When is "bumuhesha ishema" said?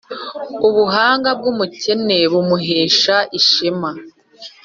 2.31-3.91